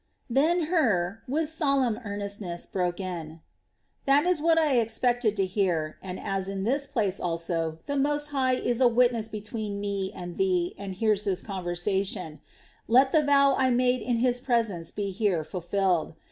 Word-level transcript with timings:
Then 0.31 0.61
Hur, 0.63 1.21
with 1.27 1.51
solemn 1.51 1.99
earnestness, 2.03 2.65
broke 2.65 2.99
in: 2.99 3.41
"That 4.07 4.25
is 4.25 4.41
what 4.41 4.57
I 4.57 4.77
expected 4.79 5.37
to 5.37 5.45
hear 5.45 5.99
and 6.01 6.19
as, 6.19 6.49
in 6.49 6.63
this 6.63 6.87
place 6.87 7.19
also, 7.19 7.77
the 7.85 7.97
Most 7.97 8.29
High 8.29 8.55
is 8.55 8.81
a 8.81 8.87
witness 8.87 9.27
between 9.27 9.79
me 9.79 10.11
and 10.15 10.37
thee 10.37 10.73
and 10.75 10.95
hears 10.95 11.25
this 11.25 11.43
conversation, 11.43 12.41
let 12.87 13.11
the 13.11 13.21
vow 13.23 13.53
I 13.55 13.69
made 13.69 14.01
in 14.01 14.17
His 14.17 14.39
presence 14.39 14.89
be 14.89 15.11
here 15.11 15.43
fulfilled. 15.43 16.15